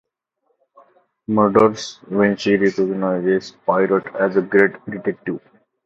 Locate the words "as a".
4.15-4.41